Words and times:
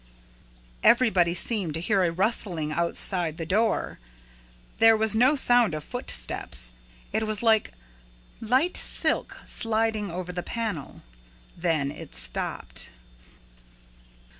Everybody 0.81 1.35
seemed 1.35 1.75
to 1.75 1.79
hear 1.79 2.01
a 2.01 2.11
rustling 2.11 2.71
outside 2.71 3.37
the 3.37 3.45
door. 3.45 3.99
There 4.79 4.97
was 4.97 5.13
no 5.15 5.35
sound 5.35 5.75
of 5.75 5.83
footsteps. 5.83 6.71
It 7.13 7.27
was 7.27 7.43
like 7.43 7.71
light 8.39 8.75
silk 8.77 9.37
sliding 9.45 10.09
over 10.09 10.31
the 10.31 10.41
panel. 10.41 11.03
Then 11.55 11.91
it 11.91 12.15
stopped. 12.15 12.89